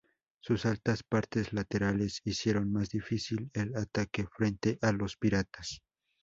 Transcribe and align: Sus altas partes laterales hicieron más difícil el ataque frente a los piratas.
Sus 0.39 0.65
altas 0.65 1.03
partes 1.03 1.53
laterales 1.53 2.21
hicieron 2.25 2.71
más 2.71 2.89
difícil 2.89 3.51
el 3.53 3.75
ataque 3.77 4.25
frente 4.35 4.79
a 4.81 4.91
los 4.93 5.15
piratas. 5.15 5.83